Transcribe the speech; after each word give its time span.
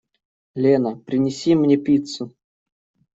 Лена, 0.65 0.93
принеси 1.09 1.53
мне 1.59 1.77
пиццу. 1.91 2.23